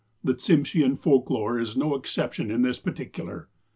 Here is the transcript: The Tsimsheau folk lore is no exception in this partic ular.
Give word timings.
The 0.23 0.33
Tsimsheau 0.33 0.97
folk 0.97 1.29
lore 1.29 1.59
is 1.59 1.77
no 1.77 1.93
exception 1.93 2.49
in 2.49 2.63
this 2.63 2.79
partic 2.79 3.11
ular. 3.11 3.45